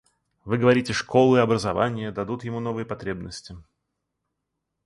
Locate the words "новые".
2.59-2.87